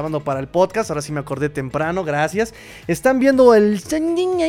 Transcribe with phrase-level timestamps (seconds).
[0.00, 0.88] grabando para el podcast.
[0.90, 2.54] Ahora sí me acordé temprano, gracias.
[2.86, 3.82] Están viendo el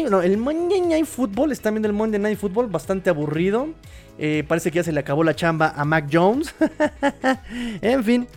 [0.10, 1.52] no, el Monday Night Football.
[1.52, 3.68] Están viendo el Monday Night Football, bastante aburrido.
[4.18, 6.56] Eh, parece que ya se le acabó la chamba a Mac Jones.
[7.82, 8.28] en fin,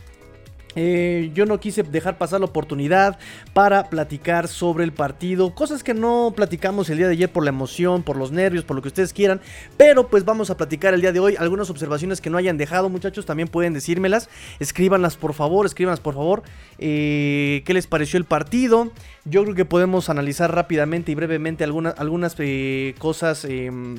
[0.77, 3.19] eh, yo no quise dejar pasar la oportunidad
[3.53, 7.51] para platicar sobre el partido, cosas que no platicamos el día de ayer por la
[7.51, 9.41] emoción, por los nervios, por lo que ustedes quieran,
[9.77, 11.37] pero pues vamos a platicar el día de hoy.
[11.39, 14.29] Algunas observaciones que no hayan dejado muchachos, también pueden decírmelas,
[14.59, 16.43] escríbanlas por favor, escríbanlas por favor,
[16.79, 18.93] eh, qué les pareció el partido,
[19.25, 23.97] yo creo que podemos analizar rápidamente y brevemente algunas, algunas eh, cosas em,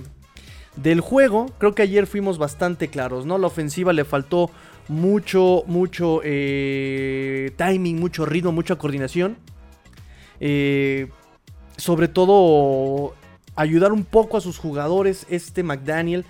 [0.76, 3.38] del juego, creo que ayer fuimos bastante claros, ¿no?
[3.38, 4.52] La ofensiva le faltó
[4.88, 9.38] mucho, mucho eh, timing, mucho ritmo, mucha coordinación.
[10.40, 11.10] Eh,
[11.78, 13.16] sobre todo
[13.56, 16.26] ayudar un poco a sus jugadores, este McDaniel.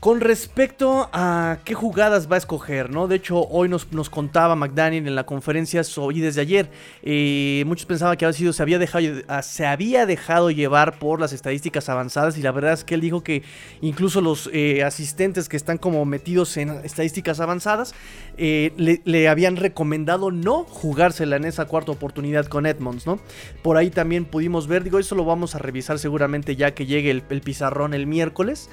[0.00, 3.06] Con respecto a qué jugadas va a escoger, ¿no?
[3.06, 5.82] De hecho, hoy nos, nos contaba McDaniel en la conferencia
[6.14, 6.70] y desde ayer.
[7.02, 11.20] Eh, muchos pensaban que había sido, se había, dejado, ah, se había dejado llevar por
[11.20, 12.38] las estadísticas avanzadas.
[12.38, 13.42] Y la verdad es que él dijo que
[13.82, 17.94] incluso los eh, asistentes que están como metidos en estadísticas avanzadas
[18.38, 18.72] eh,
[19.04, 23.20] le, habían recomendado no jugársela en esa cuarta oportunidad con Edmonds, ¿no?
[23.60, 27.10] Por ahí también pudimos ver, digo, eso lo vamos a revisar seguramente ya que llegue
[27.10, 28.70] el pizarrón el miércoles.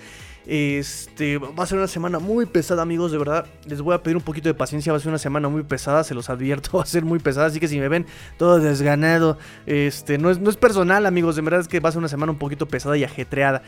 [0.49, 3.45] Este, va a ser una semana muy pesada, amigos, de verdad.
[3.65, 6.05] Les voy a pedir un poquito de paciencia, va a ser una semana muy pesada,
[6.05, 8.05] se los advierto, va a ser muy pesada, así que si me ven
[8.37, 11.91] todo desganado, este, no es, no es personal, amigos, de verdad es que va a
[11.91, 13.61] ser una semana un poquito pesada y ajetreada.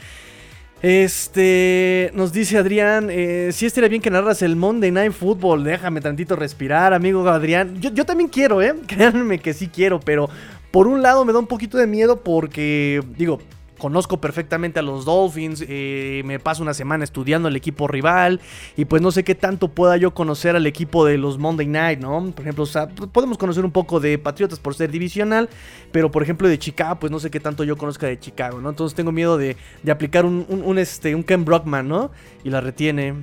[0.82, 6.00] Este, nos dice Adrián, eh, si estaría bien que narras el Monday Night Football, déjame
[6.00, 7.82] tantito respirar, amigo Adrián.
[7.82, 8.74] Yo, yo también quiero, ¿eh?
[8.88, 10.30] Créanme que sí quiero, pero
[10.72, 13.42] por un lado me da un poquito de miedo porque, digo,
[13.80, 18.40] conozco perfectamente a los Dolphins, eh, me paso una semana estudiando el equipo rival
[18.78, 22.00] y pues no sé qué tanto pueda yo conocer al equipo de los Monday Night,
[22.00, 22.32] ¿no?
[22.32, 22.66] Por ejemplo,
[23.12, 25.50] podemos conocer un poco de Patriotas por ser divisional,
[25.92, 28.70] pero por ejemplo de Chicago, pues no sé qué tanto yo conozca de Chicago, ¿no?
[28.70, 29.58] Entonces tengo miedo de,
[29.90, 32.12] aplicar un, este, un Ken Brockman, ¿no?
[32.44, 33.16] Y la retiene,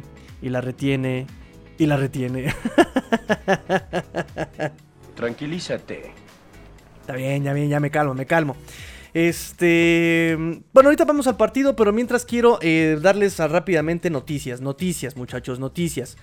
[0.42, 1.26] y la retiene,
[1.78, 2.46] y la retiene.
[5.14, 6.10] Tranquilízate.
[7.00, 8.56] Está bien, ya bien, ya me calmo, me calmo.
[9.16, 10.36] Este.
[10.74, 14.60] Bueno, ahorita vamos al partido, pero mientras quiero eh, darles rápidamente noticias.
[14.60, 16.18] Noticias, muchachos, noticias.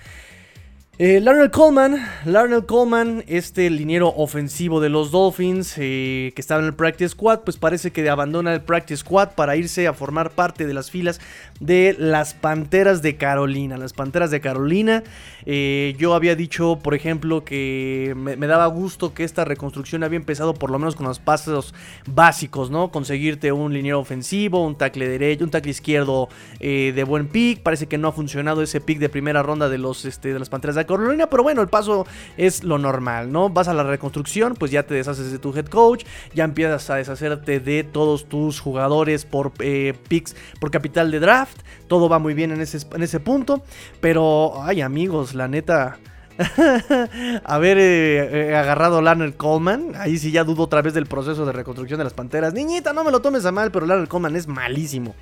[0.99, 6.75] Eh, Coleman, Larnell Coleman, este liniero ofensivo de los Dolphins eh, que estaba en el
[6.75, 10.73] Practice Squad, pues parece que abandona el Practice Squad para irse a formar parte de
[10.75, 11.19] las filas
[11.59, 13.75] de las Panteras de Carolina.
[13.75, 15.03] Las Panteras de Carolina,
[15.47, 20.53] eh, yo había dicho, por ejemplo, que me, daba gusto que esta reconstrucción había empezado
[20.53, 21.73] por lo menos con los pasos
[22.05, 22.91] básicos, ¿no?
[22.91, 27.63] Conseguirte un liniero ofensivo, un tackle derecho, un tackle izquierdo de buen pick.
[27.63, 30.49] Parece que no ha funcionado ese pick de primera ronda de, los, este, de las
[30.49, 32.05] Panteras de Carolina, pero bueno, el paso
[32.37, 33.49] es lo normal, ¿no?
[33.49, 36.95] Vas a la reconstrucción, pues ya te deshaces de tu head coach, ya empiezas a
[36.95, 42.33] deshacerte de todos tus jugadores por eh, picks, por capital de draft, todo va muy
[42.33, 43.63] bien en ese, en ese punto,
[44.01, 45.97] pero, ay amigos, la neta...
[47.43, 49.01] haber eh, eh, agarrado
[49.37, 49.93] Coleman.
[49.95, 52.53] Ahí sí ya dudo otra vez del proceso de reconstrucción de las panteras.
[52.53, 55.15] Niñita, no me lo tomes a mal, pero Larner Coleman es malísimo.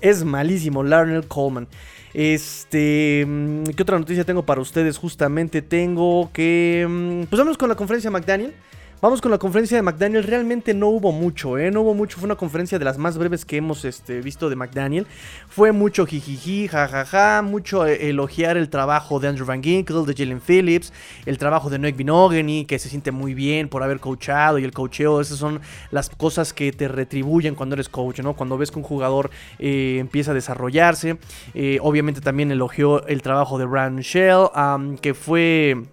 [0.00, 1.68] Es malísimo, Larner Coleman.
[2.12, 4.98] Este, mm, ¿qué otra noticia tengo para ustedes?
[4.98, 8.54] Justamente tengo que, mm, pues vamos con la conferencia McDaniel.
[9.02, 10.24] Vamos con la conferencia de McDaniel.
[10.24, 11.70] Realmente no hubo mucho, ¿eh?
[11.70, 12.18] No hubo mucho.
[12.18, 15.06] Fue una conferencia de las más breves que hemos este, visto de McDaniel.
[15.48, 17.40] Fue mucho jijiji, jajaja.
[17.40, 20.92] Mucho eh, elogiar el trabajo de Andrew Van Ginkle, de Jalen Phillips.
[21.24, 24.58] El trabajo de Noek Binogany, que se siente muy bien por haber coachado.
[24.58, 28.34] Y el coacheo, esas son las cosas que te retribuyen cuando eres coach, ¿no?
[28.34, 31.16] Cuando ves que un jugador eh, empieza a desarrollarse.
[31.54, 35.84] Eh, obviamente también elogió el trabajo de Brandon Shell, que fue.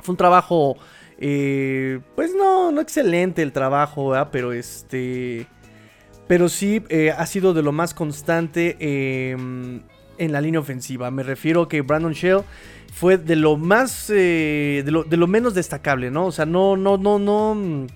[0.00, 0.76] Fue un trabajo
[1.18, 5.46] eh, pues no, no excelente el trabajo, pero este...
[6.28, 9.82] Pero sí eh, ha sido de lo más constante em,
[10.18, 11.10] en la línea ofensiva.
[11.12, 12.40] Me refiero que Brandon Shell
[12.92, 14.10] fue de lo más...
[14.10, 16.26] Eh, de, lo, menos destacable, ¿no?
[16.26, 17.86] O sea, no, no, no, no...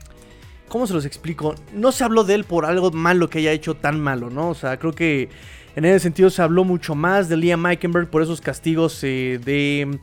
[0.68, 1.56] ¿Cómo se los explico?
[1.74, 4.50] No se habló de él por algo malo que haya hecho tan malo, ¿no?
[4.50, 5.28] O sea, creo que
[5.74, 9.98] en ese sentido se habló mucho más de Liam Meikenberg por esos castigos de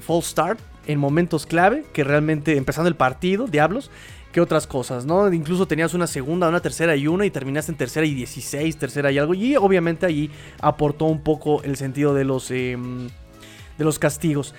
[0.00, 3.90] false start en momentos clave, que realmente empezando el partido, diablos,
[4.36, 5.32] que otras cosas, ¿no?
[5.32, 9.10] Incluso tenías una segunda, una tercera y una y terminaste en tercera y 16, tercera
[9.10, 9.32] y algo.
[9.32, 10.30] Y obviamente allí
[10.60, 13.08] aportó un poco el sentido de los, em,
[13.78, 14.54] de los castigos.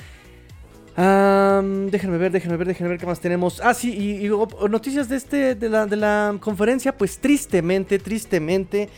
[0.95, 3.61] déjenme ver, déjenme ver, déjenme ver qué más tenemos.
[3.63, 8.89] Ah, sí, y, noticias de, este, de, la, de la conferencia, pues tristemente, tristemente,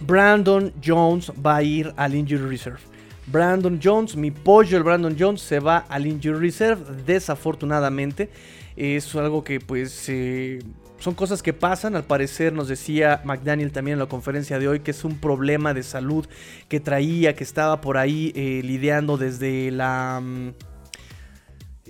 [0.00, 2.97] Brandon Jones va a ir al Injury Reserve.
[3.30, 8.30] Brandon Jones, mi pollo, el Brandon Jones, se va al Injury Reserve, desafortunadamente.
[8.76, 10.60] Es algo que pues eh,
[10.98, 11.96] son cosas que pasan.
[11.96, 15.74] Al parecer nos decía McDaniel también en la conferencia de hoy que es un problema
[15.74, 16.26] de salud
[16.68, 20.20] que traía, que estaba por ahí eh, lidiando desde la...
[20.22, 20.52] Mm,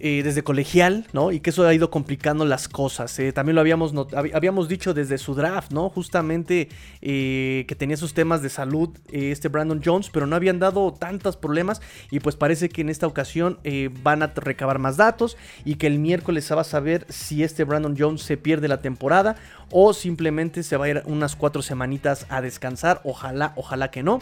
[0.00, 1.32] eh, desde colegial, ¿no?
[1.32, 3.18] Y que eso ha ido complicando las cosas.
[3.18, 3.32] Eh.
[3.32, 5.90] También lo habíamos, habíamos dicho desde su draft, ¿no?
[5.90, 6.68] Justamente
[7.02, 11.36] eh, que tenía sus temas de salud este Brandon Jones, pero no habían dado tantos
[11.36, 11.80] problemas
[12.10, 13.58] y pues parece que en esta ocasión
[14.02, 17.64] van a recabar más datos y que el miércoles se va a saber si este
[17.64, 19.36] Brandon Jones se pierde la temporada
[19.70, 23.00] o simplemente se va a ir unas cuatro semanitas a descansar.
[23.04, 24.20] Ojalá, ojalá que no.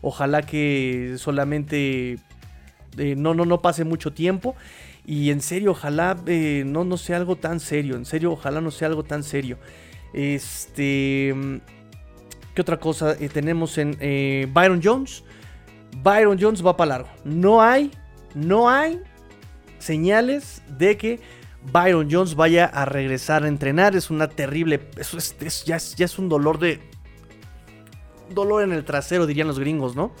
[0.00, 2.18] Ojalá que solamente
[2.96, 4.56] no, no, no pase mucho tiempo.
[5.10, 7.96] Y en serio, ojalá eh, no, no sea algo tan serio.
[7.96, 9.58] En serio, ojalá no sea algo tan serio.
[10.12, 11.34] Este.
[12.54, 15.24] ¿Qué otra cosa eh, tenemos en eh, Byron Jones?
[16.00, 17.08] Byron Jones va para largo.
[17.24, 17.90] No hay,
[18.36, 19.00] no hay
[19.80, 21.18] señales de que
[21.72, 23.96] Byron Jones vaya a regresar a entrenar.
[23.96, 24.90] Es una terrible.
[24.96, 26.80] Eso es, ya, es, ya es un dolor de.
[28.32, 30.12] Dolor en el trasero, dirían los gringos, ¿no?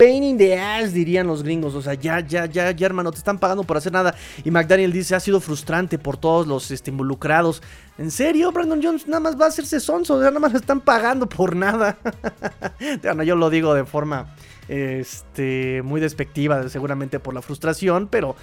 [0.00, 1.74] Pain in the ass, dirían los gringos.
[1.74, 4.14] O sea, ya, ya, ya, ya, hermano, te están pagando por hacer nada.
[4.42, 7.62] Y McDaniel dice, ha sido frustrante por todos los este, involucrados.
[7.98, 8.50] ¿En serio?
[8.50, 10.18] Brandon Jones nada más va a hacerse sonso.
[10.18, 11.98] Sea, nada más están pagando por nada.
[13.02, 14.34] bueno, yo lo digo de forma
[14.68, 18.36] este, muy despectiva, seguramente por la frustración, pero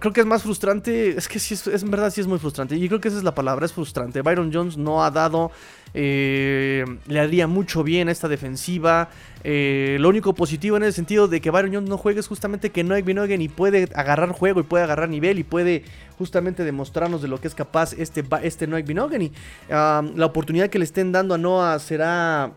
[0.00, 1.16] creo que es más frustrante.
[1.16, 2.76] Es que sí, es, en verdad sí es muy frustrante.
[2.76, 4.22] Y creo que esa es la palabra, es frustrante.
[4.22, 5.50] Byron Jones no ha dado.
[5.96, 9.08] Eh, le haría mucho bien a esta defensiva.
[9.44, 12.70] Eh, lo único positivo en el sentido de que Byron Jones no juegue es justamente
[12.70, 15.84] que Noek Binogen y puede agarrar juego y puede agarrar nivel y puede
[16.18, 18.88] justamente demostrarnos de lo que es capaz este, este Noek.
[18.88, 19.32] Y
[19.68, 22.52] la oportunidad que le estén dando a Noah será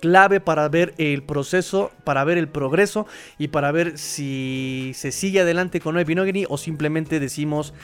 [0.00, 3.06] clave para ver el proceso, para ver el progreso
[3.38, 7.74] y para ver si se sigue adelante con Pinogni o simplemente decimos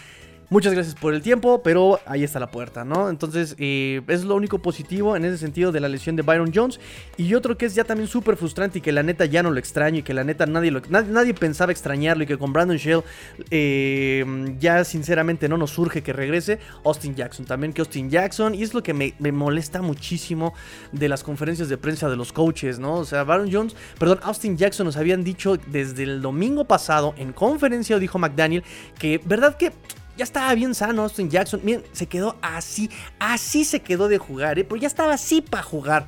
[0.55, 3.11] Muchas gracias por el tiempo, pero ahí está la puerta, ¿no?
[3.11, 6.79] Entonces, eh, es lo único positivo en ese sentido de la lesión de Byron Jones.
[7.17, 9.59] Y otro que es ya también súper frustrante y que la neta ya no lo
[9.59, 13.03] extraño y que la neta nadie, lo, nadie, pensaba extrañarlo y que con Brandon Shell
[13.51, 16.61] eh, ya sinceramente no nos surge que regrese.
[16.85, 18.55] Austin Jackson, también que Austin Jackson.
[18.55, 20.55] Y es lo que me, me molesta muchísimo
[20.93, 22.95] de las conferencias de prensa de los coaches, ¿no?
[22.99, 27.33] O sea, Byron Jones, perdón, Austin Jackson nos habían dicho desde el domingo pasado en
[27.33, 28.63] conferencia, dijo McDaniel,
[29.01, 29.73] que, ¿verdad que
[30.17, 31.61] ya estaba bien sano Austin Jackson.
[31.63, 34.65] Miren, se quedó así, así se quedó de jugar, ¿eh?
[34.65, 36.07] Pero ya estaba así para jugar.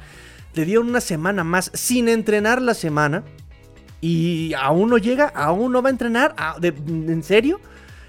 [0.54, 3.24] Le dieron una semana más sin entrenar la semana.
[4.00, 6.34] Y aún no llega, aún no va a entrenar.
[6.38, 7.60] Ah, ¿En serio?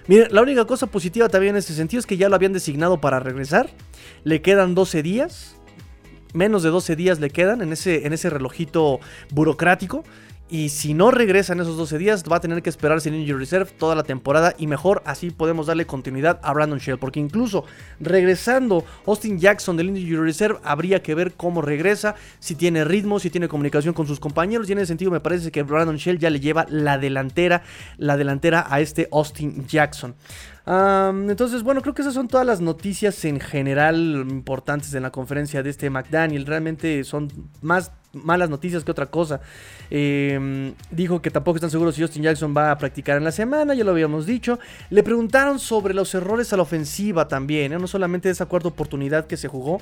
[0.07, 3.01] Miren, la única cosa positiva también en ese sentido es que ya lo habían designado
[3.01, 3.69] para regresar.
[4.23, 5.55] Le quedan 12 días.
[6.33, 8.99] Menos de 12 días le quedan en ese, en ese relojito
[9.31, 10.03] burocrático.
[10.49, 13.39] Y si no regresa en esos 12 días, va a tener que esperarse en Injury
[13.39, 14.55] Reserve toda la temporada.
[14.57, 16.97] Y mejor así podemos darle continuidad a Brandon Shell.
[16.97, 17.65] Porque incluso
[17.99, 22.15] regresando Austin Jackson del Injury Reserve, habría que ver cómo regresa.
[22.39, 24.69] Si tiene ritmo, si tiene comunicación con sus compañeros.
[24.69, 27.63] Y en ese sentido, me parece que Brandon Shell ya le lleva la delantera,
[27.97, 30.15] la delantera a este Austin Jackson
[30.67, 35.63] entonces, bueno, creo que esas son todas las noticias en general importantes en la conferencia
[35.63, 36.45] de este McDaniel.
[36.45, 37.31] Realmente son
[37.61, 39.39] más malas noticias que otra cosa.
[39.89, 43.73] Em, dijo que tampoco están seguros si Justin Jackson va a practicar en la semana,
[43.75, 44.59] ya lo habíamos dicho.
[44.89, 47.79] Le preguntaron sobre los errores a la ofensiva también, ¿eh?
[47.79, 49.79] no solamente esa cuarta oportunidad que se jugó.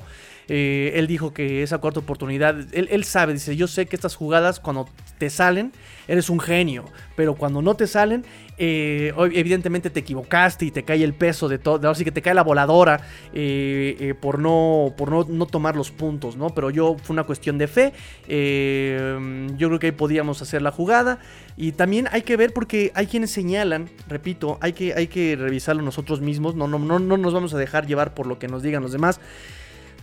[0.48, 4.60] Eh, él dijo que esa cuarta oportunidad, él, sabe, dice, yo sé que estas jugadas
[4.60, 4.88] cuando
[5.18, 5.72] te salen,
[6.06, 6.84] eres un genio,
[7.16, 8.24] pero cuando no te salen,
[8.58, 12.32] eh, evidentemente te equivocaste y te cae el peso de todo, así que te cae
[12.32, 13.00] la voladora
[13.34, 16.50] eh, por, no, por no, tomar los puntos, ¿no?
[16.50, 17.92] Pero yo fue una cuestión de fe,
[18.28, 21.18] yo creo que ahí podíamos hacer la jugada
[21.56, 25.82] y también hay que ver porque hay quienes señalan, repito, hay que, hay que revisarlo
[25.82, 28.62] nosotros mismos, no, no, no, no nos vamos a dejar llevar por lo que nos
[28.62, 29.18] digan los demás.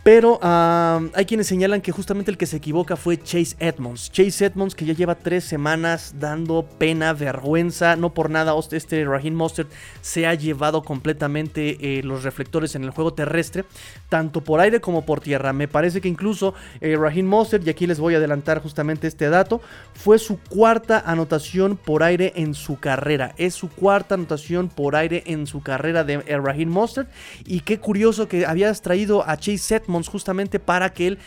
[0.04, 4.12] Pero hay quienes señalan que justamente el que se equivoca fue Chase Edmonds.
[4.12, 7.96] Chase Edmonds que ya lleva tres semanas dando pena, vergüenza.
[7.96, 12.90] No por nada este Raheem Mostert se ha llevado completamente eh, los reflectores en el
[12.90, 13.64] juego terrestre.
[14.10, 15.54] Tanto por aire como por tierra.
[15.54, 19.30] Me parece que incluso eh, Raheem Mostert, y aquí les voy a adelantar justamente este
[19.30, 19.62] dato,
[19.94, 23.34] fue su cuarta anotación por aire en su carrera.
[23.38, 27.10] Es su cuarta anotación por aire en su carrera de eh, Raheem Mostert.
[27.46, 31.20] Y qué curioso que habías traído a Chase Edmonds justamente para que él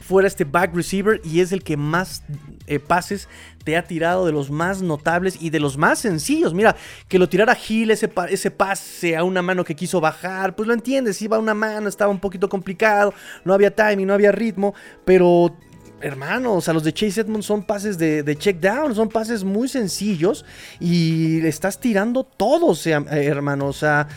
[0.00, 2.22] fuera este back receiver y es el que más
[2.66, 3.28] eh, pases
[3.64, 6.54] te ha tirado de los más notables y de los más sencillos.
[6.54, 6.76] Mira,
[7.08, 10.72] que lo tirara Gil, ese, ese pase a una mano que quiso bajar, pues lo
[10.72, 13.12] entiendes, iba a una mano, estaba un poquito complicado,
[13.44, 14.74] no había timing, no había ritmo,
[15.04, 15.54] pero
[16.00, 19.68] hermano, o sea, los de Chase Edmonds son pases de, check down, son pases muy
[19.68, 20.44] sencillos
[20.80, 24.08] y estás tirando todo, o sea, hermano, o sea,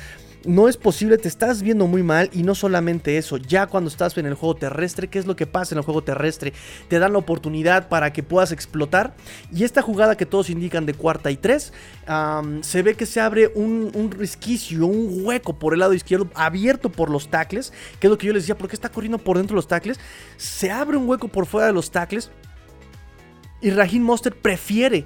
[0.46, 4.18] no es posible, te estás viendo muy mal y no solamente eso, ya cuando estás
[4.18, 6.54] en el juego terrestre, ¿qué es lo que pasa en el juego terrestre?
[6.88, 9.14] Te dan la oportunidad para que puedas explotar
[9.52, 11.74] y esta jugada que todos indican de cuarta y tres,
[12.62, 17.10] se ve que se abre un, un, un hueco por el lado izquierdo abierto por
[17.10, 19.56] los tackles, que es lo que yo les decía, ¿por qué está corriendo por dentro
[19.56, 20.00] de los tackles?
[20.38, 22.32] Se abre un hueco por fuera de los tackles
[23.62, 25.06] y Raheem Monster prefiere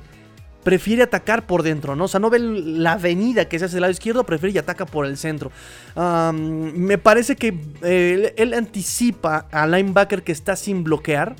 [0.65, 2.05] prefiere atacar por dentro, ¿no?
[2.05, 4.87] O sea, no ve la avenida que se hace del lado izquierdo, prefiere y ataca
[4.87, 5.51] por el centro.
[5.95, 11.35] me parece que eh, él anticipa al linebacker que está sin bloquear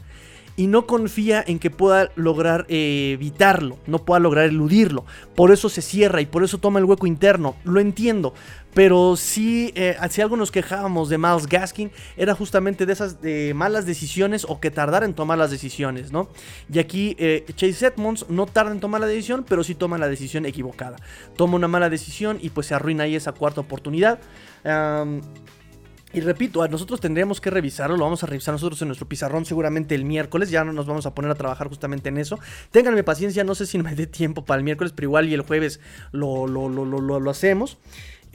[0.58, 5.06] y no confía en que pueda lograr eh, evitarlo, no pueda lograr eludirlo.
[5.36, 7.56] Por eso se cierra y por eso toma el hueco interno.
[7.64, 8.34] Lo entiendo.
[8.74, 13.18] Pero sí, eh, si algo nos quejábamos de Miles Gaskin, era justamente de esas
[13.54, 16.28] malas decisiones o que tardara en tomar las decisiones, ¿no?
[16.72, 20.10] Y aquí eh, Chase Edmonds no tarda en tomar la decisión, pero sí toma la
[20.10, 20.98] decisión equivocada.
[21.38, 24.20] Toma una mala decisión y pues se arruina ahí esa cuarta oportunidad.
[26.16, 29.96] Y repito, nosotros tendríamos que revisarlo, lo vamos a revisar nosotros en nuestro pizarrón seguramente
[29.96, 32.40] el miércoles, ya nos vamos a poner a trabajar justamente en eso.
[32.72, 35.42] Ténganme paciencia, no sé si me dé tiempo para el miércoles, pero igual y el
[35.42, 35.82] jueves
[36.14, 37.78] lo, lo, lo, lo hacemos.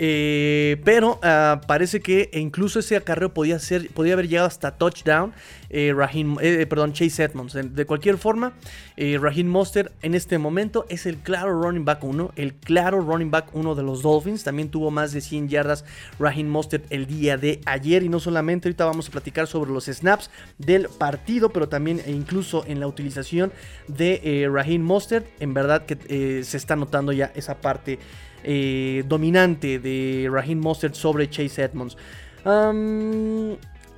[0.03, 5.35] Eh, pero ah, parece que incluso ese acarreo podía, ser, podía haber llegado hasta touchdown.
[5.69, 5.95] Eh,
[6.41, 7.53] eh, perdón, Chase Edmonds.
[7.53, 8.55] De, cualquier forma,
[8.97, 12.33] Raheem Monster en este momento es el claro running back 1.
[12.37, 14.43] El claro running back 1 de los Dolphins.
[14.43, 15.85] También tuvo más de 100 yardas
[16.19, 18.03] Raheem Monster el día de ayer.
[18.03, 22.11] Y no solamente, ahorita vamos a platicar sobre los snaps del partido, pero también e
[22.11, 23.53] incluso en la utilización
[23.87, 25.27] de Raheem Monster.
[25.41, 27.99] En verdad que se está notando ya esa parte.
[28.45, 31.97] Eh, dominante de Raheem Mostert sobre Chase Edmonds.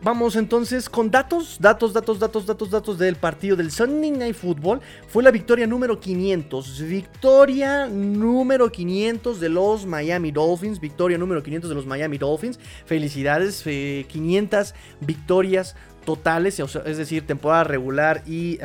[0.02, 4.80] vamos entonces con datos, datos, datos, datos, datos, datos del partido del Sunday Night Football.
[5.06, 11.68] Fue la victoria número 500, victoria número 500 de los Miami Dolphins, victoria número 500
[11.68, 12.58] de los Miami Dolphins.
[12.84, 18.58] Felicidades, 500 eh, victorias totales, es decir, temporada regular y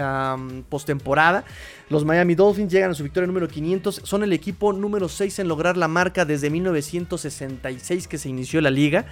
[0.70, 1.44] postemporada.
[1.90, 5.48] Los Miami Dolphins llegan a su victoria número 500, son el equipo número 6 en
[5.48, 9.06] lograr la marca desde 1966 que se inició la liga.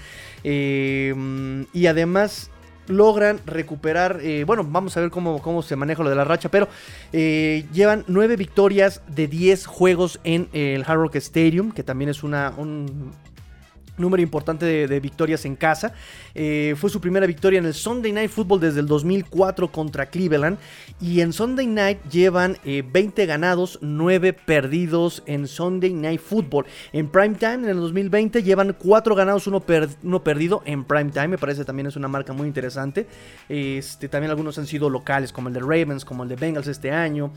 [0.43, 2.49] Em, y además
[2.87, 6.49] logran recuperar, eh, bueno, vamos a ver cómo, cómo, se maneja lo de la racha,
[6.49, 6.67] pero
[7.13, 12.23] eh, llevan 9 victorias de 10 juegos en el Hard Rock Stadium, que también es
[12.23, 13.11] una, un,
[13.97, 15.93] número importante de, victorias en casa.
[16.33, 20.57] Eh, fue su primera victoria en el Sunday Night Football desde el 2004 contra Cleveland.
[21.01, 26.65] Y en Sunday Night llevan 20 eh, ganados, 9 perdidos en Sunday Night Football.
[26.93, 29.59] En Prime Time, en el 2020, llevan 4 ganados, 1
[30.23, 31.27] perdido en Prime Time.
[31.27, 33.07] Me parece también es una marca muy interesante.
[33.49, 36.91] Este, también algunos han sido locales, como el de Ravens, como el de Bengals este
[36.91, 37.33] año.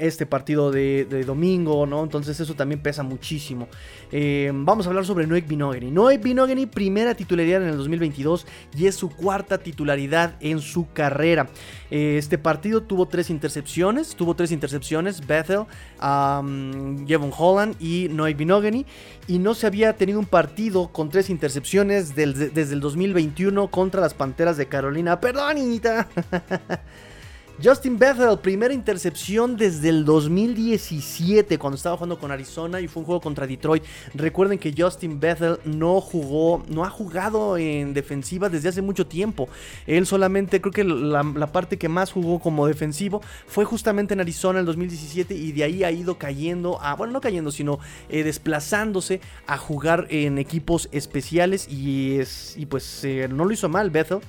[0.00, 2.02] este partido de, domingo, ¿no?
[2.02, 3.68] Entonces eso también pesa muchísimo.
[4.10, 8.86] Eh, vamos a hablar sobre Noek Vino Noé Binogany, primera titularidad en el 2022 y
[8.86, 11.50] es su cuarta titularidad en su carrera.
[11.90, 15.64] Este partido tuvo tres intercepciones, tuvo tres intercepciones, Bethel,
[16.00, 18.86] um, Jevon Holland y Noé Binogany.
[19.26, 24.14] Y no se había tenido un partido con tres intercepciones desde el 2021 contra las
[24.14, 25.20] Panteras de Carolina.
[25.20, 25.56] Perdón,
[27.62, 33.06] Justin Bethel, primera intercepción desde el 2017 cuando estaba jugando con Arizona y fue un
[33.06, 33.84] juego contra Detroit.
[34.14, 39.48] Recuerden que Justin Bethel no jugó, no ha jugado en defensiva desde hace mucho tiempo.
[39.86, 44.58] Él solamente, creo que la, parte que más jugó como defensivo fue justamente en Arizona
[44.58, 48.22] en el 2017 y de ahí ha ido cayendo, a, bueno, no cayendo, sino eh,
[48.22, 53.90] desplazándose a jugar en equipos especiales y, es, y pues eh, no lo hizo mal
[53.90, 54.20] Bethel.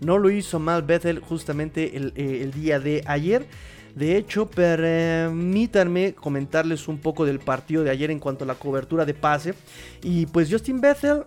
[0.00, 3.46] No lo hizo mal Bethel justamente el, eh, el día de ayer.
[3.94, 9.04] De hecho, permítanme comentarles un poco del partido de ayer en cuanto a la cobertura
[9.04, 9.54] de pase.
[10.02, 11.24] Y pues Justin Bethel...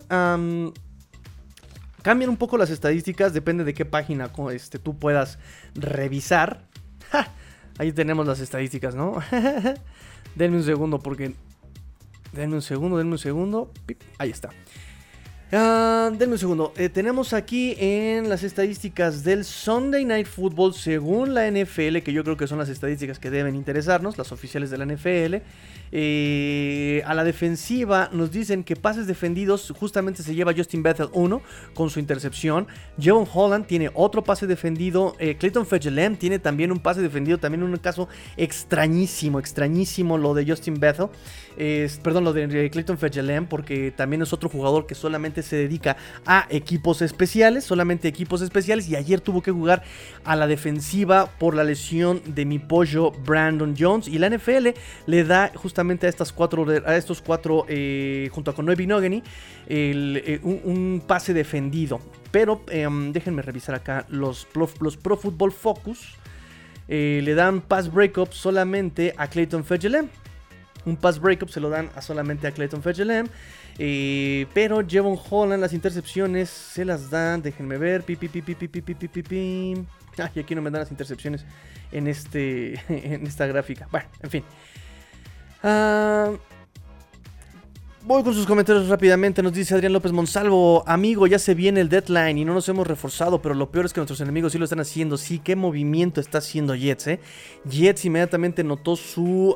[2.01, 5.39] cambian un poco las estadísticas, depende de qué página este, tú puedas
[5.75, 6.65] revisar.
[7.77, 9.19] ahí tenemos las estadísticas, ¿no?
[10.35, 11.35] denme un segundo porque...
[12.31, 13.71] Denme un segundo, denme un segundo.
[14.17, 14.49] Ahí está.
[15.53, 16.73] Uh, denme un segundo.
[16.77, 22.23] Eh, tenemos aquí en las estadísticas del Sunday Night Football, según la NFL, que yo
[22.23, 25.43] creo que son las estadísticas que deben interesarnos, las oficiales de la NFL.
[25.95, 31.39] Eh, a la defensiva nos dicen que pases defendidos justamente se lleva Justin Bethel 1
[31.75, 32.65] con su intercepción.
[32.99, 35.15] Joan Holland tiene otro pase defendido.
[35.19, 37.37] Eh, Clayton Fetchelem tiene también un pase defendido.
[37.37, 41.09] También un caso extrañísimo, extrañísimo lo de Justin Bethel.
[42.01, 46.47] Perdón, lo de Clayton Fetchelem porque también es otro jugador que solamente se dedica a
[46.49, 49.83] equipos especiales, solamente equipos especiales, y ayer tuvo que jugar
[50.23, 54.69] a la defensiva por la lesión de mi pollo Brandon Jones, y la NFL
[55.05, 59.23] le da justamente a, estas cuatro, a estos cuatro, eh, junto con Noé Binogany,
[59.67, 61.99] eh, un, pase defendido.
[62.31, 64.47] Pero em, déjenme revisar acá los,
[64.79, 66.17] los Pro Football Focus.
[66.87, 70.09] Eh, le dan pass breakup solamente a Clayton Fegelem.
[70.85, 73.27] Un pass breakup se lo dan a solamente a Clayton Fegelem.
[73.79, 77.41] Eh, pero Jevon Holland, las intercepciones se las dan.
[77.41, 78.03] Déjenme ver.
[78.03, 79.85] Pi, pi, pi, pi, pi, pi, pi, pi, pi.
[80.35, 81.45] Y aquí no me dan las intercepciones
[81.91, 83.87] en, este, en esta gráfica.
[83.91, 84.43] Bueno, en fin.
[85.63, 86.31] Ah,
[88.05, 89.41] Voy con sus comentarios rápidamente.
[89.41, 90.83] Nos dice Adrián López Monsalvo.
[90.85, 93.93] Amigo, ya se viene el deadline y no nos hemos reforzado, pero lo peor es
[93.93, 95.15] que nuestros enemigos sí lo están haciendo.
[95.15, 97.21] Sí, qué movimiento está haciendo Jets, eh.
[97.63, 99.55] Jets inmediatamente notó su.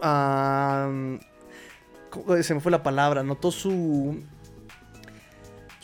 [2.41, 3.21] se me fue la palabra.
[3.21, 4.17] Notó su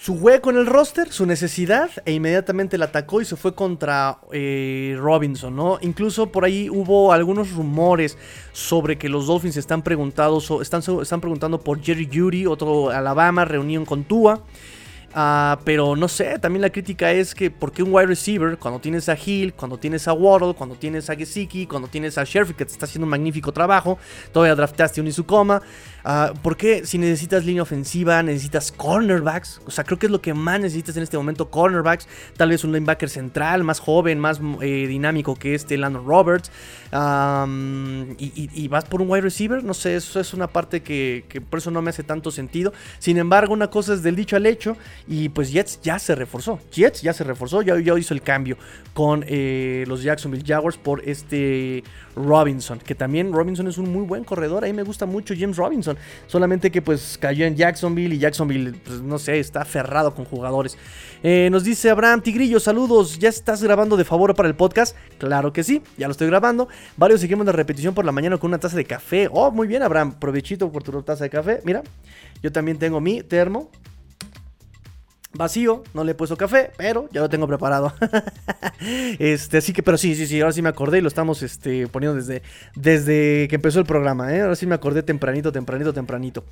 [0.04, 4.18] su hueco en el roster, su necesidad, e inmediatamente la atacó y se fue contra
[4.34, 5.78] eh, Robinson, ¿no?
[5.80, 8.18] Incluso por ahí hubo algunos rumores
[8.52, 13.86] sobre que los Dolphins están, preguntados, están, están preguntando por Jerry Judy, otro Alabama, reunión
[13.86, 14.44] con Tua.
[15.16, 18.82] Ah, pero no sé, también la crítica es que ¿por qué un wide receiver cuando
[18.82, 22.56] tienes a Hill, cuando tienes a Waddle, cuando tienes a Gesicki, cuando tienes a Sheriff
[22.58, 24.00] que te está haciendo un magnífico trabajo,
[24.32, 25.62] todavía draftaste un Isukoma?
[26.06, 29.62] Uh, ¿Por qué si necesitas línea ofensiva, necesitas cornerbacks?
[29.66, 32.08] O sea, creo que es lo que más necesitas en este momento, cornerbacks.
[32.36, 36.52] Tal vez un linebacker central, más joven, más eh, dinámico que este Landon Roberts.
[38.18, 41.72] y, vas por un wide receiver, no sé, eso es una parte que, por eso
[41.72, 42.74] no me hace tanto sentido.
[43.00, 44.76] Sin embargo, una cosa es del dicho al hecho
[45.08, 46.60] y pues Jets ya se reforzó.
[46.72, 48.58] Jets ya se reforzó, ya, ya hizo el cambio
[48.94, 51.84] con eh, los Jacksonville Jaguars por este
[52.16, 55.58] Robinson, que también Robinson es un muy buen corredor, a mí me gusta mucho James
[55.58, 55.93] Robinson,
[56.28, 60.78] solamente que pues cayó en Jacksonville y Jacksonville, pues no sé, está aferrado con jugadores.
[61.24, 64.96] Eh, nos dice Abraham Tigrillo, saludos, ¿ya estás grabando de favor para el podcast?
[65.18, 66.68] Claro que sí, ya lo estoy grabando.
[66.98, 69.30] Varios seguimos de repetición por la mañana con una taza de café.
[69.32, 71.62] Oh, muy bien Abraham, provechito por tu taza de café.
[71.64, 71.84] Mira,
[72.42, 73.70] yo también tengo mi termo
[75.34, 77.94] vacío, no le he puesto café, pero ya lo tengo preparado.
[79.20, 81.88] este, así que, pero sí, sí, sí, ahora sí me acordé y lo estamos este,
[81.88, 82.44] poniendo desde,
[82.76, 84.42] desde que empezó el programa, ¿eh?
[84.42, 86.44] Ahora sí me acordé tempranito, tempranito, tempranito.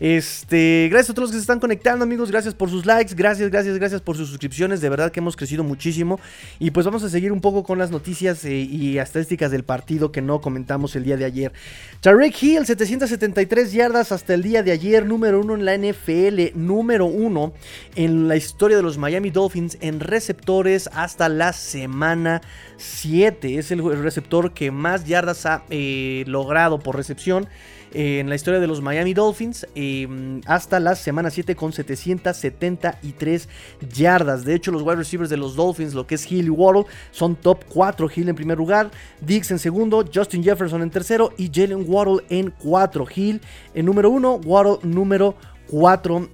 [0.00, 3.50] Este, gracias a todos los que se están conectando, amigos, gracias por sus likes, gracias,
[3.50, 6.18] gracias, gracias por sus suscripciones, de verdad que hemos crecido muchísimo.
[6.58, 10.12] Y pues vamos a seguir un poco con las noticias eh, y estadísticas del partido
[10.12, 11.52] que no comentamos el día de ayer.
[12.00, 17.04] Tarek Hill, 773 yardas hasta el día de ayer, número uno en la NFL, número
[17.04, 17.52] uno
[17.96, 22.40] en la historia de los Miami Dolphins en receptores hasta la semana
[22.76, 23.58] 7.
[23.58, 27.48] Es el receptor que más yardas ha eh, logrado por recepción
[27.92, 33.48] eh, en la historia de los Miami Dolphins em, hasta la semana 7 con 773
[33.92, 34.44] yardas.
[34.44, 37.34] De hecho, los wide receivers de los Dolphins, lo que es Hill y Waddle, son
[37.34, 38.08] top 4.
[38.14, 38.90] Hill en primer lugar,
[39.20, 43.06] Diggs en segundo, Justin Jefferson en tercero y Jalen Waddle en 4.
[43.14, 43.40] Hill
[43.74, 45.59] en número 1, Waddle número 4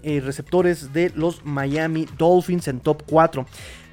[0.02, 3.46] eh, receptores de los Miami Dolphins en top 4.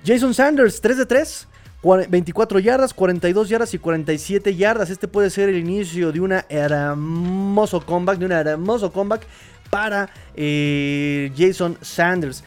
[0.06, 1.48] Jason Sanders, 3 de 3.
[1.84, 4.90] 24 yardas, 42 yardas y 47 yardas.
[4.90, 9.24] Este puede ser el inicio de una hermoso comeback, de un hermoso comeback
[9.70, 12.42] para eh, Jason Sanders.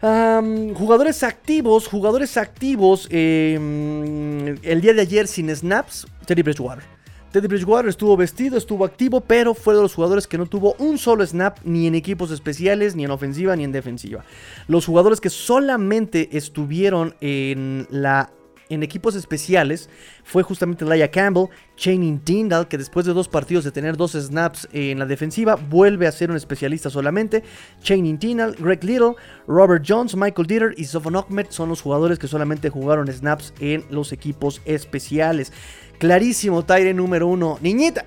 [0.00, 3.06] jugadores activos, jugadores activos.
[3.10, 6.82] Em, el día de ayer sin snaps, Teddy Bridgewater.
[7.34, 10.98] Teddy Bridgewater estuvo vestido, estuvo activo, pero fue de los jugadores que no tuvo un
[10.98, 14.24] solo snap ni en equipos especiales, ni en ofensiva, ni en defensiva.
[14.68, 18.30] Los jugadores que solamente estuvieron en la
[18.70, 19.90] en equipos especiales
[20.22, 24.68] fue justamente Laia Campbell, Channing Tindall, que después de dos partidos de tener dos snaps
[24.72, 27.42] en la defensiva, vuelve a ser un especialista solamente.
[27.82, 29.14] Channing Tindall, Greg Little,
[29.46, 33.84] Robert Jones, Michael Dieter y Sofon Ahmed son los jugadores que solamente jugaron snaps en
[33.90, 35.52] los equipos especiales.
[36.04, 37.58] Clarísimo Tyre número uno.
[37.62, 38.04] Niñita,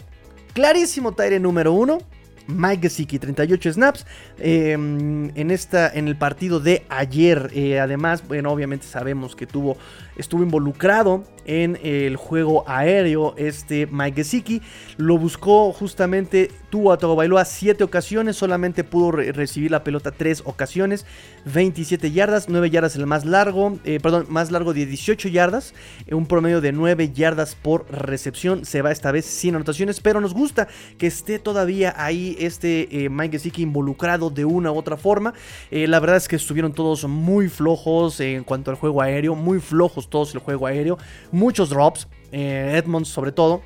[0.53, 1.97] clarísimo Tyre número uno.
[2.45, 4.05] Mike Gesicki, 38 snaps
[4.37, 7.49] em, en, esta, en el partido de ayer.
[7.55, 9.77] Eh, además, bueno, obviamente sabemos que tuvo,
[10.15, 14.61] estuvo involucrado en el juego aéreo este Mike Gesicki.
[14.97, 21.05] Lo buscó justamente, tuvo a Bailoa 7 ocasiones, solamente pudo recibir la pelota 3 ocasiones,
[21.45, 25.73] 27 yardas, 9 yardas el más largo, eh, perdón, más largo de 18 yardas,
[26.11, 28.65] un promedio de 9 yardas por recepción.
[28.65, 33.09] Se va esta vez sin anotaciones, pero nos gusta que esté todavía ahí este eh,
[33.09, 35.33] Mike Gesicki involucrado de una u otra forma.
[35.71, 39.59] Eh, la verdad es que estuvieron todos muy flojos en cuanto al juego aéreo, muy
[39.59, 40.97] flojos todos el juego aéreo
[41.37, 43.61] muchos drops, eh, Edmonds sobre todo.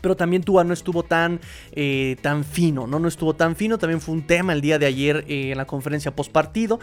[0.00, 1.40] pero también Tua no estuvo tan,
[1.72, 2.98] eh, tan fino, ¿no?
[2.98, 3.76] No estuvo tan fino.
[3.76, 6.80] También fue un tema el día de ayer eh, en la conferencia post partido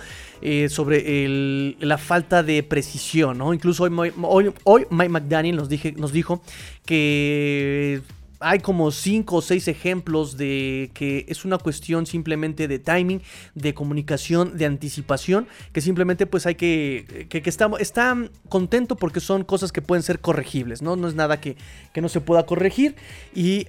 [0.70, 3.56] sobre la falta de precisión, ¿no?
[3.56, 6.44] Incluso hoy, hoy, hoy Mike McDaniel nos, dije, nos dijo
[6.86, 8.04] que
[8.39, 13.21] hay como cinco o seis ejemplos de que es una cuestión simplemente de timing,
[13.56, 18.17] de comunicación, de anticipación, que simplemente pues hay que, que, está,
[18.50, 20.95] contento porque son cosas que pueden ser corregibles, ¿no?
[20.95, 21.58] No es nada que,
[21.97, 22.95] no se pueda corregir
[23.34, 23.65] y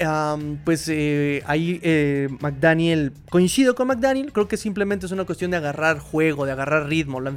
[0.67, 5.57] pues eh, ahí eh, McDaniel, coincido con McDaniel, creo que simplemente es una cuestión de
[5.57, 7.35] agarrar juego, de agarrar ritmo, la,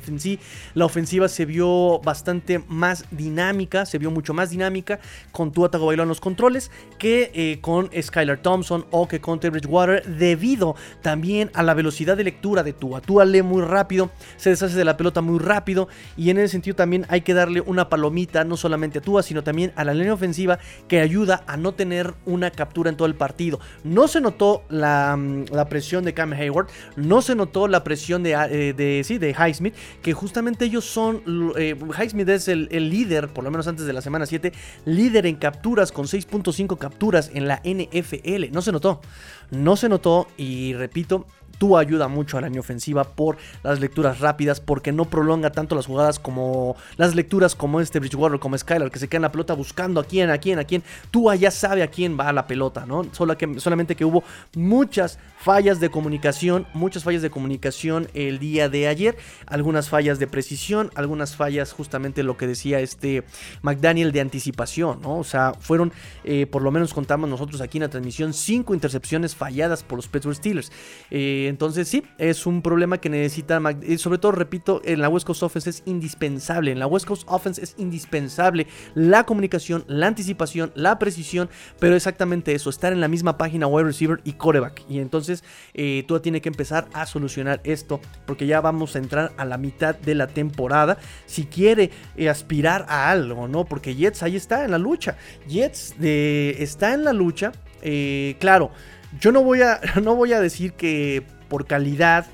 [0.74, 5.00] la ofensiva se vio bastante más dinámica, se vio mucho más dinámica
[5.32, 9.60] con Tua Tagovailoa en los controles que eh, con Skylar Thompson o que con Terry
[9.60, 13.02] Bridgewater debido también a la velocidad de lectura de Tua.
[13.02, 16.76] Tua lee muy rápido, se deshace de la pelota muy rápido y en ese sentido
[16.76, 20.14] también hay que darle una palomita no solamente a Tua sino también a la línea
[20.14, 23.60] ofensiva que ayuda a no tener una captura en todo el partido.
[23.84, 28.34] No se notó la, mm, presión de Cam Hayward, no se notó la presión de,
[28.34, 31.22] eh, de, sí, de Highsmith, que justamente ellos son,
[31.58, 34.52] eh, Highsmith es el, el líder, por lo menos antes de la semana 7,
[34.86, 38.52] líder en capturas con 6.5 capturas en la NFL.
[38.52, 39.02] No se notó.
[39.50, 41.26] No se notó y repito,
[41.62, 45.76] tú ayuda mucho a la línea ofensiva por las lecturas rápidas, porque no prolonga tanto
[45.76, 49.32] las jugadas como las lecturas como este Bridgewater, como Skylar, que se queda en la
[49.32, 50.82] pelota buscando a quién, a quién, a quién.
[51.12, 53.06] Tú ya sabe a quién va la pelota, ¿no?
[53.12, 54.24] Solo que, solamente que hubo
[54.56, 60.26] muchas fallas de comunicación, muchas fallas de comunicación el día de ayer, algunas fallas de
[60.26, 63.24] precisión, algunas fallas justamente lo que decía este
[63.62, 65.20] McDaniel de anticipación, ¿no?
[65.20, 65.94] O sea, fueron,
[66.24, 70.08] eh, por lo menos contamos nosotros aquí en la transmisión, cinco intercepciones falladas por los
[70.08, 70.72] Pittsburgh Steelers.
[71.12, 75.28] Eh, entonces sí, es un problema que necesita, y sobre todo, repito, en la West
[75.28, 80.72] Coast Offense es indispensable, en la West Coast Offense es indispensable la comunicación, la anticipación,
[80.76, 84.84] la precisión, pero exactamente eso, estar en la misma página wide receiver y coreback.
[84.90, 89.34] Y entonces eh, tú tienes que empezar a solucionar esto, porque ya vamos a entrar
[89.38, 90.98] a la mitad de la temporada.
[91.26, 93.66] Si quiere eh, aspirar a algo, ¿no?
[93.66, 95.18] Porque Jets ahí está en la lucha.
[95.48, 98.72] Jets está en la lucha, eh, claro.
[99.20, 102.28] Yo no voy a, no voy a decir que por calidad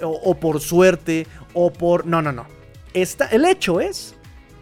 [0.00, 2.06] o, por suerte o por...
[2.06, 2.46] No, no, no.
[2.94, 4.14] Está, el hecho es,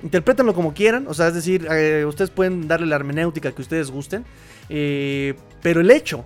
[0.03, 3.89] interprétenlo como quieran, o sea, es decir, eh, ustedes pueden darle la hermenéutica que ustedes
[3.89, 4.25] gusten,
[4.69, 6.25] eh, pero el hecho,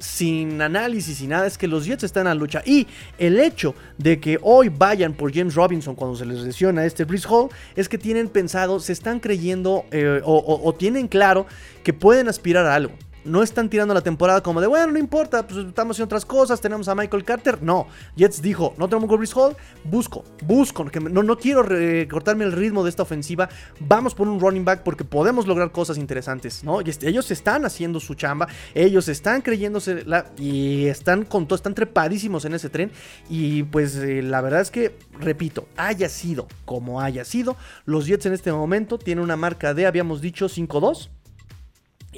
[0.00, 2.62] sin análisis y nada, es que los Jets están en lucha.
[2.66, 7.04] Y el hecho de que hoy vayan por James Robinson cuando se les lesiona este
[7.04, 11.46] Brice Hall, es que tienen pensado, se están creyendo eh, o tienen claro
[11.84, 12.92] que pueden aspirar a algo
[13.24, 16.60] no están tirando la temporada como de, bueno, no importa, pues estamos haciendo otras cosas,
[16.60, 17.62] tenemos a Michael Carter.
[17.62, 21.66] No, Jets dijo, no tenemos Goldbridge Hall, busco, busco, que no, no quiero
[22.10, 23.48] cortarme el ritmo de esta ofensiva,
[23.80, 26.80] vamos por un running back porque podemos lograr cosas interesantes, ¿no?
[26.80, 31.74] Y ellos están haciendo su chamba, ellos están creyéndose la, y están con todo, están
[31.74, 32.90] trepadísimos en ese tren
[33.28, 38.26] y pues eh, la verdad es que, repito, haya sido como haya sido, los Jets
[38.26, 41.10] en este momento tienen una marca de, habíamos dicho, 5-2.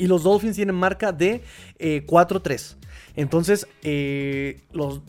[0.01, 1.43] Y los Dolphins tienen marca de
[1.79, 2.73] 4-3.
[2.73, 2.77] Eh,
[3.17, 4.63] Entonces, eh,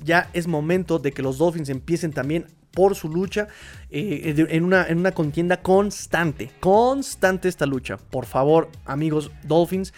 [0.04, 3.48] ya es momento de que los Dolphins empiecen también por su lucha
[3.90, 6.52] eh, en, una, en, una, contienda constante.
[6.60, 7.96] Constante esta lucha.
[7.96, 9.94] Por favor, amigos Dolphins,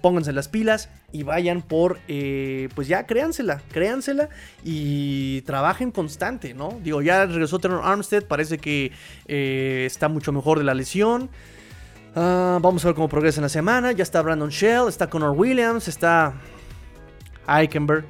[0.00, 1.98] pónganse las pilas y vayan por,
[2.76, 4.28] pues ya créansela, créansela
[4.64, 6.78] y trabajen constante, ¿no?
[6.84, 8.92] Digo, ya regresó Terror Armstead, parece que
[9.26, 11.28] está mucho mejor de la lesión.
[12.14, 13.92] Ah, vamos a ver cómo progresa en la semana.
[13.92, 16.34] Ya está Brandon Shell, está Connor Williams, está
[17.46, 18.04] Eichenberg.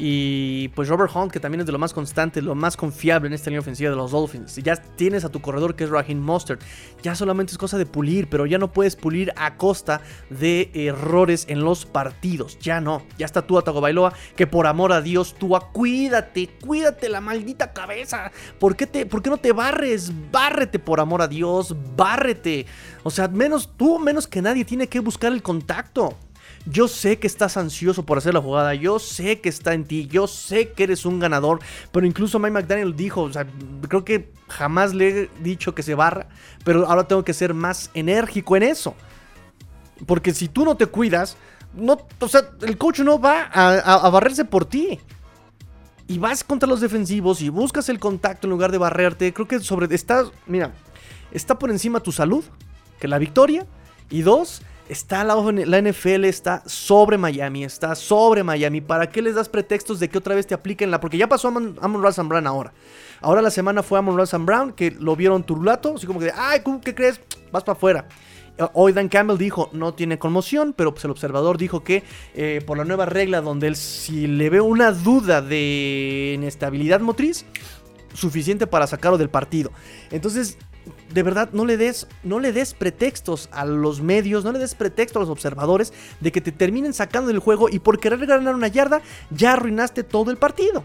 [0.00, 3.34] Y pues Robert Hunt, que también es de lo más constante, lo más confiable en
[3.34, 4.54] esta línea ofensiva de los Dolphins.
[4.56, 6.60] Ya tienes a tu corredor que es Raheem Mustard.
[7.02, 11.46] Ya solamente es cosa de pulir, pero ya no puedes pulir a costa de errores
[11.48, 12.58] en los partidos.
[12.60, 13.02] Ya no.
[13.18, 18.30] Ya está tú, Bailoa, que por amor a Dios, tú cuídate, cuídate la maldita cabeza.
[18.60, 20.12] ¿Por qué, te, ¿Por qué no te barres?
[20.30, 22.66] Bárrete por amor a Dios, bárrete.
[23.02, 26.16] O sea, menos tú, menos que nadie tiene que buscar el contacto.
[26.70, 30.06] Yo sé que estás ansioso por hacer la jugada, yo sé que está en ti,
[30.06, 31.60] yo sé que eres un ganador,
[31.92, 33.46] pero incluso Mike McDaniel dijo, o sea,
[33.88, 36.28] creo que jamás le he dicho que se barra,
[36.64, 38.94] pero ahora tengo que ser más enérgico en eso.
[40.06, 41.36] Porque si tú no te cuidas,
[41.74, 44.98] no, o sea, el coach no va a, barrerse por ti
[46.06, 49.60] y vas contra los defensivos y buscas el contacto en lugar de barrerte, creo que
[49.60, 50.72] sobre está, mira,
[51.32, 52.44] está por encima tu salud
[52.98, 53.66] que la victoria
[54.10, 58.80] y dos, Está la, la NFL está sobre Miami, está sobre Miami.
[58.80, 60.98] ¿Para qué les das pretextos de que otra vez te apliquen la?
[60.98, 62.72] Porque ya pasó Amon, Amon Brown ahora.
[63.20, 66.62] Ahora la semana fue Amon Russell Brown, que lo vieron turlato, así como que, ay,
[66.82, 67.20] ¿qué crees?
[67.52, 68.08] Vas para afuera.
[68.72, 72.02] Hoy Dan Campbell dijo no tiene conmoción, pero pues el observador dijo que
[72.34, 77.46] eh, por la nueva regla donde él si le ve una duda de inestabilidad motriz,
[78.14, 79.70] suficiente para sacarlo del partido.
[80.10, 80.58] Entonces,
[81.12, 84.74] de verdad, no le des, no le des pretextos a los medios, no le des
[84.74, 88.54] pretexto a los observadores de que te terminen sacando del juego y por querer ganar
[88.54, 90.84] una yarda ya arruinaste todo el partido.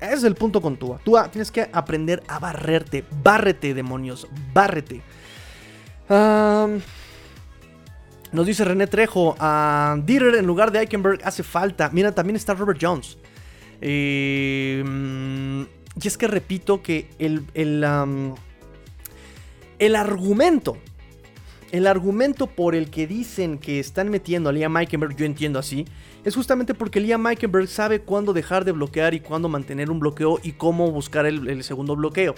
[0.00, 0.98] Ese es el punto con Tua.
[0.98, 3.04] Tua tienes que aprender a barrerte.
[3.22, 4.26] Bárrete, demonios.
[4.52, 5.02] Bárrete.
[8.32, 9.36] nos dice René Trejo.
[9.38, 11.88] A Dieter en lugar de Eichenberg hace falta.
[11.92, 13.16] Mira, también está Robert Jones.
[13.80, 17.44] Em, y es que repito que el,
[19.84, 20.78] el argumento
[21.74, 25.86] el argumento por el que dicen que están metiendo a Liam Eikenberg, yo entiendo así,
[26.24, 30.38] es justamente porque Liam Eikenberg sabe cuándo dejar de bloquear y cuándo mantener un bloqueo
[30.44, 32.36] y cómo buscar el, segundo bloqueo.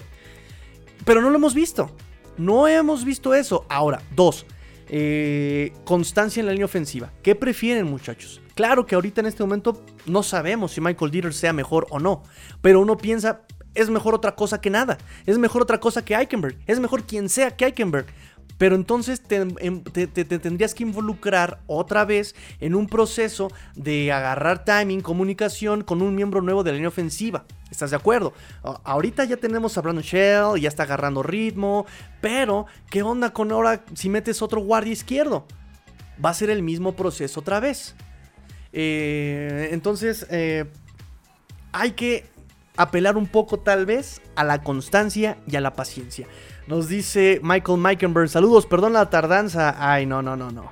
[1.05, 1.91] Pero no lo hemos visto.
[2.35, 3.63] No hemos visto eso.
[3.69, 4.47] Ahora, dos.
[4.89, 7.11] Eh, constancia en la línea ofensiva.
[7.21, 8.41] ¿Qué prefieren, muchachos?
[8.55, 12.23] Claro que ahorita en este momento no sabemos si Michael Dieter sea mejor o no.
[12.61, 13.43] Pero uno piensa,
[13.77, 14.97] es mejor otra cosa que nada.
[15.25, 16.57] Es mejor otra cosa que Eichenberg.
[16.65, 18.07] Es mejor quien sea que Eichenberg.
[18.57, 25.01] Pero entonces em, te, tendrías que involucrar otra vez en un proceso de agarrar timing,
[25.01, 27.45] comunicación con un miembro nuevo de la línea ofensiva.
[27.69, 28.33] ¿Estás de acuerdo?
[28.83, 31.85] ahorita ya tenemos a Brandon Shell, ya está agarrando ritmo,
[32.21, 35.45] pero ¿qué onda con ahora si metes otro guardia izquierdo?
[36.23, 37.93] Va a ser el mismo proceso otra vez.
[38.73, 40.65] Eh, entonces, eh,
[41.73, 42.25] hay que
[42.77, 46.27] apelar un poco tal vez a la constancia y a la paciencia.
[46.67, 49.75] Nos dice Michael Meikenberg, saludos, perdón la tardanza.
[49.79, 50.71] Ay, no, no, no, no.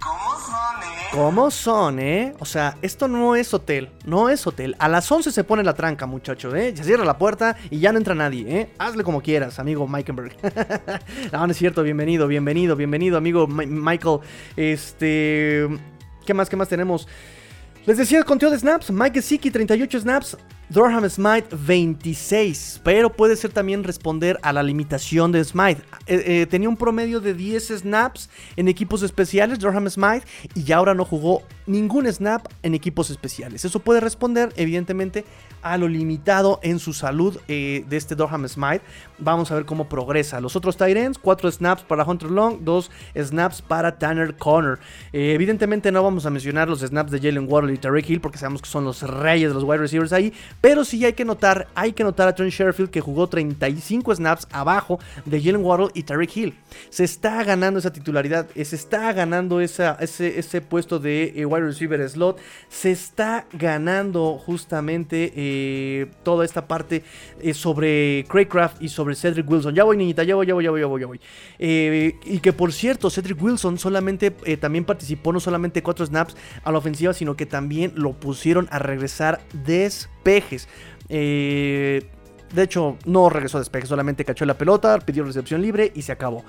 [0.00, 1.08] ¿Cómo son, eh?
[1.12, 2.34] ¿Cómo son, eh?
[2.38, 4.76] O sea, esto no es hotel, no es hotel.
[4.78, 6.72] A las 11 se pone la tranca, muchachos, eh.
[6.76, 8.70] Se cierra la puerta y ya no entra nadie, eh.
[8.78, 10.36] Hazle como quieras, amigo Meikenberg.
[11.32, 14.20] no, no es cierto, bienvenido, bienvenido, bienvenido, amigo Michael.
[14.56, 15.68] Este...
[16.24, 17.08] ¿Qué más, qué más tenemos?
[17.86, 20.36] Les decía el conteo de snaps, Mike Gesicki 38 snaps,
[20.70, 25.80] Durham Smite 26, pero puede ser también responder a la limitación de Smite.
[26.06, 30.92] Eh, eh, tenía un promedio de 10 snaps en equipos especiales, Durham Smite, y ahora
[30.92, 33.64] no jugó ningún snap en equipos especiales.
[33.64, 35.24] Eso puede responder, evidentemente,
[35.62, 38.82] a lo limitado en su salud eh, de este Durham Smite.
[39.18, 40.40] Vamos a ver cómo progresa.
[40.40, 44.78] Los otros Tyrants, 4 snaps para Hunter Long, 2 snaps para Tanner Connor.
[45.12, 48.62] evidentemente no vamos a mencionar los snaps de Jalen Waddle y Tarek Hill porque sabemos
[48.62, 51.92] que son los reyes de los wide receivers ahí, pero sí hay que notar, hay
[51.92, 56.36] que notar a Trent Sherfield que jugó 35 snaps abajo de Jalen Waddle y Tariq
[56.36, 56.58] Hill.
[56.90, 62.08] Se está ganando esa titularidad, se está ganando ese, ese, puesto de eh, wide receiver
[62.08, 67.02] slot, se está ganando justamente eh, toda esta parte
[67.40, 69.74] eh, sobre Craycraft y sobre Cedric Wilson.
[69.74, 71.00] Ya voy, niñita, ya voy, ya voy, ya voy, ya voy.
[71.00, 71.20] Ya voy.
[71.58, 76.78] y que por cierto, Cedric Wilson solamente también participó no solamente 4 snaps a la
[76.78, 80.48] ofensiva, sino que también lo pusieron a regresar despeje
[81.08, 82.06] eh,
[82.52, 86.12] de hecho, no regresó a despeje, solamente cachó la pelota, pidió recepción libre y se
[86.12, 86.44] acabó.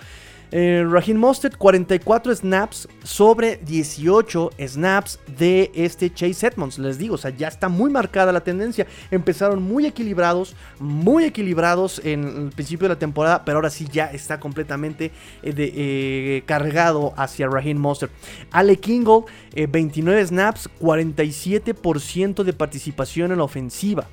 [0.52, 6.80] Eh, Raheem Mostert, 44 snaps sobre 18 snaps de este Chase Edmonds.
[6.80, 8.88] Les digo, o sea, ya está muy marcada la tendencia.
[9.12, 14.06] Empezaron muy equilibrados, muy equilibrados en el principio de la temporada, pero ahora sí ya
[14.06, 15.12] está completamente
[15.44, 18.12] eh, eh, cargado hacia Raheem Mostert.
[18.52, 19.26] Ale Kingle,
[19.70, 24.08] 29 snaps, 47% de participación en la ofensiva.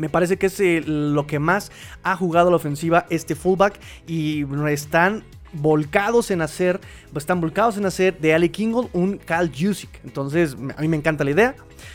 [0.00, 1.70] Me parece que es eh, lo que más
[2.02, 6.80] ha jugado la ofensiva este fullback y están volcados en hacer,
[7.14, 10.00] están volcados en hacer de Ali Kingle un Cal Jusic.
[10.04, 11.54] Entonces, a mí me encanta la idea.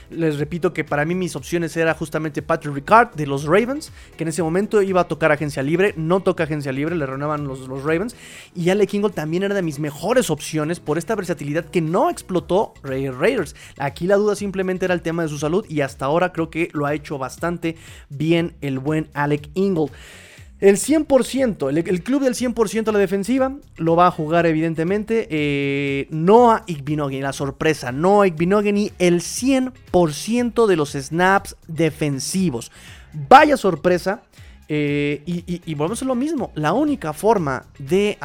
[0.10, 4.24] Les repito que para mí mis opciones era justamente Patrick Ricard de los Ravens, que
[4.24, 7.68] en ese momento iba a tocar agencia libre, no toca agencia libre, le renuevan los,
[7.68, 8.16] los Ravens.
[8.56, 12.74] Y Ale Kingle también era de mis mejores opciones por esta versatilidad que no explotó
[12.84, 13.56] Raiders.
[13.78, 16.70] Aquí la duda simplemente era el tema de su salud y hasta ahora creo que
[16.74, 17.76] lo ha hecho bastante
[18.10, 19.92] bien el buen Alec Ingle.
[20.60, 26.08] El 100%, el, club del 100% a la defensiva lo va a jugar evidentemente eh,
[26.12, 32.72] Noah Igbinogany, la sorpresa, Noah Igbinogany, el 100% de los snaps defensivos.
[33.30, 34.24] Vaya sorpresa.
[34.68, 38.18] Eh, y, volvemos a lo mismo, la única forma de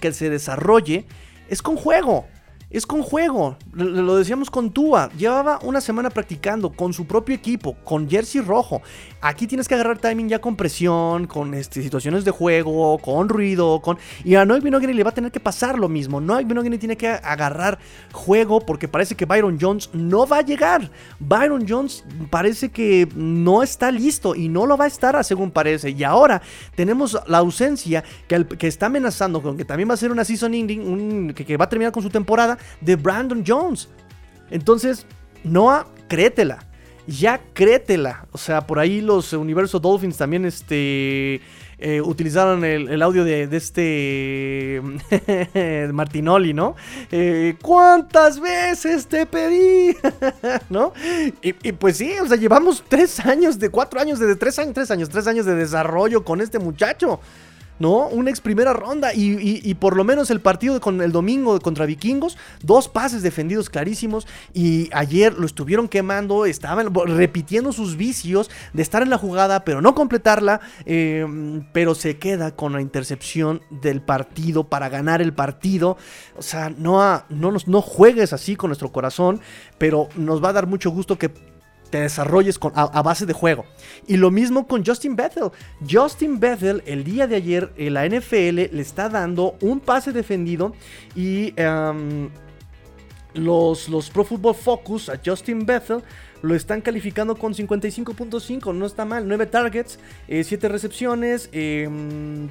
[0.00, 1.06] que se desarrolle
[1.48, 2.26] es con juego.
[2.70, 3.56] es con juego.
[3.72, 5.10] Lo decíamos con Tua.
[5.16, 8.82] Llevaba una semana practicando con su propio equipo, con jersey rojo.
[9.20, 13.80] Aquí tienes que agarrar timing ya con presión, con este, situaciones de juego, con ruido,
[13.80, 13.98] con...
[14.24, 16.20] Y a Noah Binogany le va a tener que pasar lo mismo.
[16.20, 17.78] Noah Binogany tiene que agarrar
[18.12, 20.88] juego porque parece que Byron Jones no va a llegar.
[21.18, 25.90] Byron Jones parece que no está listo y no lo va a estar según parece.
[25.90, 26.40] Y ahora
[26.76, 30.54] tenemos la ausencia que, que está amenazando con que también va a ser una season
[30.54, 33.88] ending, que va a terminar con su temporada de Brandon Jones.
[34.50, 35.06] Entonces,
[35.42, 36.67] Noah, créetela.
[37.08, 38.26] Ya créetela.
[38.32, 41.40] O sea, por ahí los Universo Dolphins también este,
[41.78, 44.82] eh, utilizaron el, audio de, este
[45.94, 46.76] Martinoli, ¿no?
[47.10, 49.96] Eh, ¿Cuántas veces te pedí?
[50.68, 50.92] ¿No?
[51.40, 54.90] Y, pues sí, o sea, llevamos tres años, de cuatro años, de tres años, tres
[54.90, 57.20] años, tres años de desarrollo con este muchacho.
[57.78, 58.08] ¿No?
[58.08, 62.36] Una ex primera ronda y, por lo menos el partido con el domingo contra Vikingos,
[62.62, 69.02] dos pases defendidos clarísimos y ayer lo estuvieron quemando, estaban repitiendo sus vicios de estar
[69.02, 74.64] en la jugada pero no completarla, em, pero se queda con la intercepción del partido
[74.64, 75.96] para ganar el partido.
[76.36, 79.40] O sea, no, no, no juegues así con nuestro corazón,
[79.78, 81.30] pero nos va a dar mucho gusto que
[81.90, 83.64] te desarrolles a, base de juego.
[84.06, 85.50] Y lo mismo con Justin Bethel.
[85.88, 90.74] Justin Bethel el día de ayer la NFL le está dando un pase defendido
[91.14, 92.28] y em,
[93.34, 96.02] los, los Pro Football Focus a Justin Bethel
[96.42, 99.98] lo están calificando con 55.5, no está mal, 9 targets,
[100.28, 102.48] 7 eh, recepciones, em,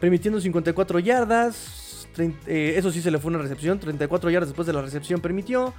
[0.00, 2.08] permitiendo 54 yardas.
[2.46, 5.74] Eh, eso sí se le fue una recepción, 34 yardas después de la recepción permitió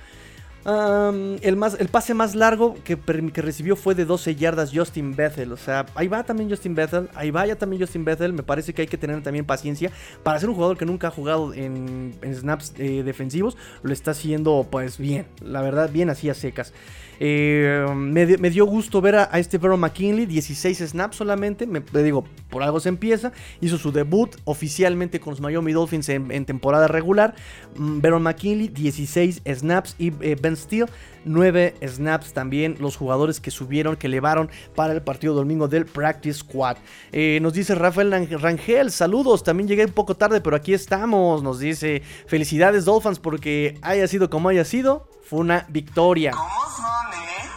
[0.65, 5.51] el, más, el pase más largo que, que, recibió fue de 12 yardas Justin Bethel.
[5.51, 7.09] O sea, ahí va también Justin Bethel.
[7.13, 8.33] Ahí va ya también Justin Bethel.
[8.33, 9.91] Me parece que hay que tener también paciencia.
[10.23, 14.67] Para ser un jugador que nunca ha jugado en, snaps eh, defensivos, lo está haciendo
[14.69, 15.27] pues bien.
[15.41, 16.73] La verdad, bien así a secas.
[17.19, 21.65] Eh, me, dio gusto ver a, este Vero McKinley, 16 snaps solamente.
[21.67, 23.31] Me, digo, por algo se empieza.
[23.61, 27.35] Hizo su debut oficialmente con los Miami Dolphins en, temporada regular.
[27.75, 29.95] Mm, Vero McKinley, 16 snaps.
[29.97, 30.91] Y eh, Ben Steele,
[31.25, 32.77] 9 snaps también.
[32.79, 36.77] Los jugadores que subieron, que elevaron para el partido domingo del Practice Squad.
[37.11, 39.43] Eh, nos dice Rafael Rangel, saludos.
[39.43, 41.43] También llegué un poco tarde, pero aquí estamos.
[41.43, 45.07] Nos dice felicidades Dolphins porque haya sido como haya sido.
[45.23, 46.33] Fue una victoria.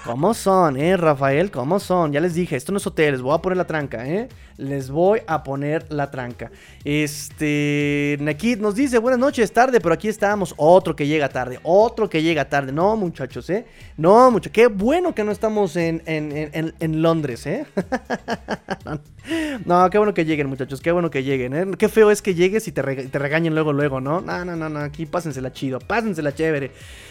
[0.05, 1.51] ¿Cómo son, eh, Rafael?
[1.51, 2.13] ¿Cómo son?
[2.13, 4.29] Ya les dije, esto no es hotel, les voy a poner la tranca, ¿eh?
[4.57, 6.51] Les voy a poner la tranca.
[6.85, 8.17] Este.
[8.21, 10.55] Nakid nos dice: Buenas noches, tarde, pero aquí estamos.
[10.57, 12.73] Otro que llega tarde, otro que llega tarde.
[12.73, 13.67] No, muchachos, ¿eh?
[13.97, 14.51] No, mucho.
[14.51, 17.67] Qué bueno que no estamos en, en, Londres, ¿eh?
[19.65, 20.81] no, qué bueno que lleguen, muchachos.
[20.81, 21.67] Qué bueno que lleguen, ¿eh?
[21.79, 24.21] Qué feo es que llegues y te, regañen luego, luego, ¿no?
[24.21, 24.81] No, no, no, no.
[24.81, 26.71] Aquí pásensela chido, pásensela chévere.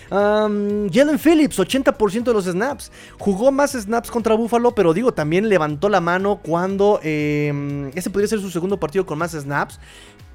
[0.10, 2.92] Um, Jalen Phillips, 80% de los snaps.
[3.20, 7.00] Jugó más snaps contra Buffalo, pero digo, también levantó la mano cuando.
[7.04, 9.80] Eh, ese podría ser su segundo partido con más snaps.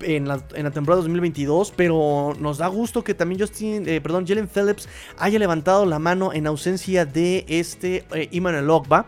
[0.00, 4.88] En la, temporada 2022, pero nos da gusto que también Justin, eh, perdón, Jalen Phillips
[5.16, 9.06] haya levantado la mano en ausencia de este eh, Iman Ogba.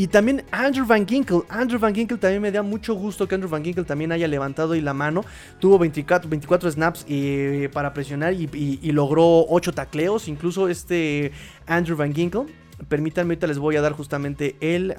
[0.00, 1.42] Y también Andrew Van Ginkel.
[1.50, 4.74] Andrew Van Ginkel también me da mucho gusto que Andrew Van Ginkel también haya levantado
[4.74, 5.26] y la mano.
[5.58, 10.26] Tuvo 24, 24 snaps eh, para presionar y, logró 8 tacleos.
[10.26, 11.32] Incluso este
[11.66, 12.46] Andrew Van Ginkel.
[12.88, 14.96] Permítanme, ahorita les voy a dar justamente el...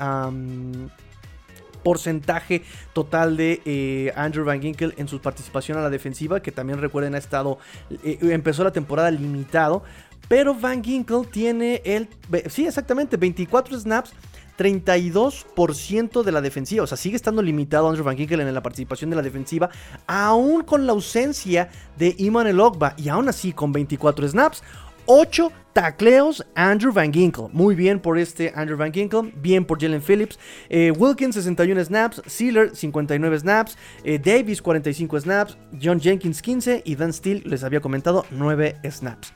[1.82, 2.62] porcentaje
[2.94, 7.16] total de eh, Andrew Van Ginkel en su participación a la defensiva, que también recuerden
[7.16, 7.58] ha estado,
[8.04, 9.82] eh, empezó la temporada limitado,
[10.28, 12.08] pero Van Ginkel tiene el,
[12.50, 14.14] sí exactamente, 24 snaps,
[14.62, 16.84] 32% de la defensiva.
[16.84, 19.72] O sea, sigue estando limitado Andrew Van Ginkel en la participación de la defensiva,
[20.06, 22.94] aún con la ausencia de Iman El Ogba.
[22.96, 24.62] Y aún así, con 24 snaps,
[25.08, 27.48] 8 tacleos Andrew Van Ginkel.
[27.54, 29.34] Muy bien por este Andrew Van Ginkel.
[29.36, 30.38] Bien por Jalen Phillips.
[30.70, 32.22] Eh, Wilkins 61 snaps.
[32.28, 33.78] Sealer 59 snaps.
[34.04, 35.58] Eh, Davis 45 snaps.
[35.82, 36.84] John Jenkins 15.
[36.86, 39.34] Y Dan Steele, les había comentado, 9 snaps.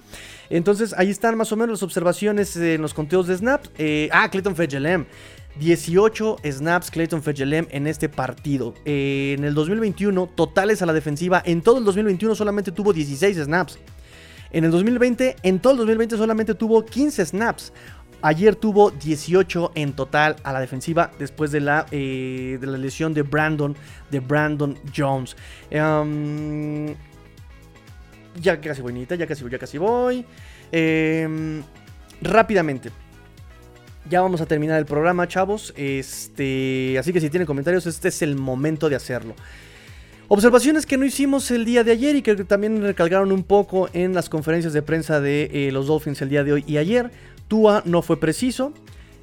[0.50, 3.72] Entonces ahí están más o menos las observaciones en los conteos de snaps.
[3.78, 5.06] Eh, ah, Clayton Fejelem.
[5.60, 8.74] 18 snaps Clayton Fejelem en este partido.
[8.84, 11.42] en el 2021, totales a la defensiva.
[11.46, 13.80] En todo el 2021 solamente tuvo 16 snaps.
[14.52, 17.74] En el 2020, en todo el 2020 solamente tuvo 15 snaps.
[18.22, 23.14] Ayer tuvo 18 en total a la defensiva después de la, eh, de la lesión
[23.14, 23.76] de Brandon,
[24.10, 25.36] de Brandon Jones.
[25.70, 26.96] Em,
[28.42, 30.26] ya casi voy, ya casi voy, ya casi voy.
[30.72, 31.64] Em,
[32.22, 32.92] rápidamente.
[34.10, 35.74] Ya vamos a terminar el programa, chavos.
[35.76, 39.36] Este, así que si tienen comentarios, este es el momento de hacerlo.
[40.28, 44.14] Observaciones que no hicimos el día de ayer y que también recalcaron un poco en
[44.14, 47.12] las conferencias de prensa de eh, los Dolphins el día de hoy y ayer.
[47.48, 48.74] Tua no fue preciso.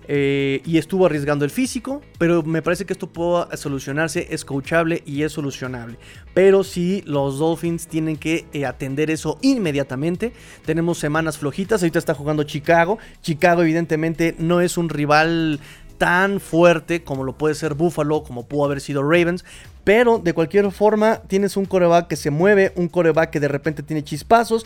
[0.09, 5.03] Eh, y estuvo arriesgando el físico, pero me parece que esto puede solucionarse, es coachable
[5.07, 5.98] y es solucionable.
[6.34, 10.32] Pero si los Dolphins tienen que eh, atender eso inmediatamente.
[10.64, 12.98] Tenemos semanas flojitas, ahorita está jugando Chicago.
[13.20, 15.61] Chicago evidentemente no es un rival
[15.98, 19.44] tan fuerte como lo puede ser Buffalo, como pudo haber sido Ravens,
[19.84, 23.82] pero de cualquier forma, tienes un coreback que se mueve, un coreback que de repente
[23.82, 24.64] tiene chispazos.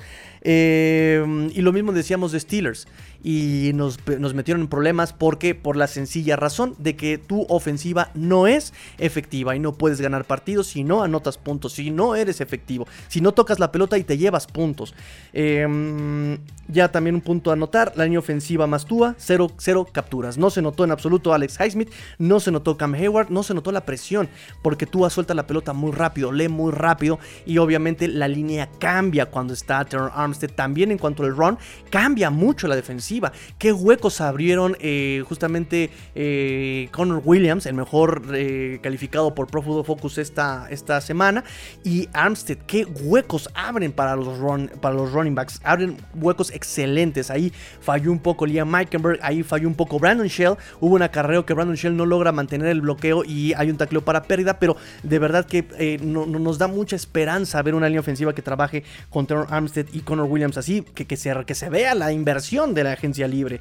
[0.48, 2.86] Eh, y lo mismo decíamos de Steelers.
[3.24, 3.98] Y nos,
[4.34, 9.56] metieron en problemas porque por la sencilla razón de que tu ofensiva no es efectiva
[9.56, 13.32] y no puedes ganar partidos si no anotas puntos, si no eres efectivo, si no
[13.32, 14.94] tocas la pelota y te llevas puntos.
[15.32, 16.38] Em,
[16.68, 20.38] ya también un punto a anotar, la línea ofensiva más Tua, 0, capturas.
[20.38, 23.72] No se notó en absoluto Alex Highsmith, no se notó Cam Hayward, no se notó
[23.72, 24.28] la presión
[24.62, 29.26] porque Tua suelta la pelota muy rápido, lee muy rápido y obviamente la línea cambia
[29.26, 31.58] cuando está Terror También en cuanto al run,
[31.90, 33.32] cambia mucho la defensiva.
[33.58, 39.84] ¿Qué huecos abrieron eh, justamente eh, Connor Williams, el mejor eh, calificado por Pro Football
[39.84, 41.44] Focus esta, esta semana?
[41.84, 45.60] Y Armstead, ¿qué huecos abren para los, run, para los running backs?
[45.64, 47.30] Abren huecos excelentes.
[47.30, 50.56] Ahí falló un poco Liam Meikenberg, ahí falló un poco Brandon Shell.
[50.80, 54.04] Hubo un acarreo que Brandon Shell no logra mantener el bloqueo y hay un tacleo
[54.04, 58.00] para pérdida, pero de verdad que eh, no, nos da mucha esperanza ver una línea
[58.00, 61.94] ofensiva que trabaje con Terror Armstead y Williams así, que, que, se, que se vea
[61.94, 63.60] la inversión de la agencia libre.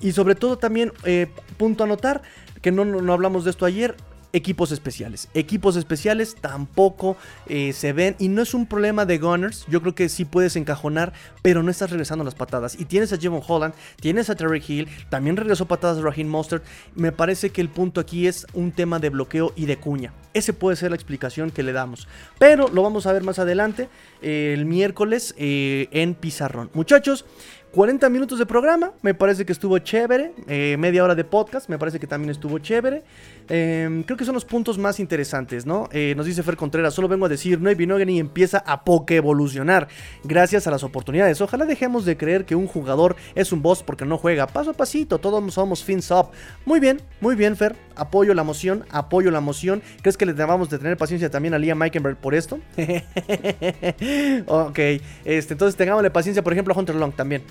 [0.00, 2.22] y sobre todo también, eh, punto a notar,
[2.62, 3.96] que no, no hablamos de esto ayer,
[4.32, 5.28] equipos especiales.
[5.34, 7.16] Equipos especiales tampoco
[7.46, 9.66] eh, se ven y no es un problema de Gunners.
[9.68, 11.12] Yo creo que sí puedes encajonar,
[11.42, 12.78] pero no estás regresando las patadas.
[12.78, 16.64] Y tienes a Jevon Holland, tienes a Terry Hill, también regresó patadas Raheem Mostert.
[16.94, 20.12] Me parece que el punto aquí es un tema de bloqueo y de cuña.
[20.34, 22.08] Ese puede ser la explicación que le damos.
[22.38, 23.88] Pero lo vamos a ver más adelante,
[24.20, 26.70] el miércoles eh, en Pizarrón.
[26.74, 27.24] Muchachos,
[27.72, 30.32] 40 minutos de programa, me parece que estuvo chévere.
[30.48, 33.02] Eh, media hora de podcast, me parece que también estuvo chévere.
[33.48, 35.88] Em, creo que son los puntos más interesantes, ¿no?
[35.92, 37.76] Eh, nos dice Fer Contreras, solo vengo a decir, no hay
[38.08, 39.88] y empieza a poke evolucionar
[40.24, 41.40] gracias a las oportunidades.
[41.40, 44.46] Ojalá dejemos de creer que un jugador es un boss porque no juega.
[44.46, 46.30] Paso a pasito, todos somos fins up.
[46.64, 47.76] Muy bien, muy bien, Fer.
[47.94, 49.82] Apoyo la moción, apoyo la moción.
[50.02, 52.58] ¿Crees que le debamos de tener paciencia también a Liam Meikenberg por esto?
[54.46, 54.78] ok,
[55.24, 57.42] este, entonces tengámosle paciencia, por ejemplo, a Hunter Long también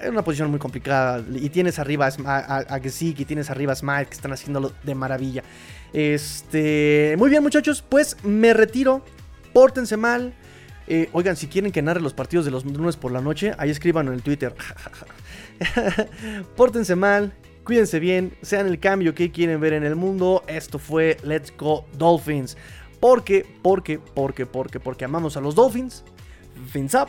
[0.00, 1.24] es una posición muy complicada.
[1.34, 5.42] Y tienes arriba a, a, y tienes arriba a Smite que están haciéndolo de maravilla.
[5.92, 7.14] Este.
[7.18, 7.82] Muy bien, muchachos.
[7.88, 9.04] Pues me retiro.
[9.52, 10.34] Pórtense mal.
[10.88, 13.70] Eh, oigan, si quieren que narre los partidos de los lunes por la noche, ahí
[13.70, 14.54] escriban en el Twitter.
[16.56, 17.32] Pórtense mal.
[17.64, 18.36] Cuídense bien.
[18.42, 20.44] Sean el cambio que quieren ver en el mundo.
[20.46, 22.56] Esto fue Let's Go Dolphins.
[23.00, 26.04] Porque, porque, porque, porque, porque amamos a los Dolphins.
[26.70, 27.08] Fins up.